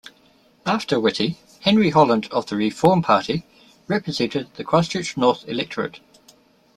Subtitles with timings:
[0.65, 3.45] After Witty, Henry Holland of the Reform Party
[3.87, 5.99] represented the Christchurch North electorate.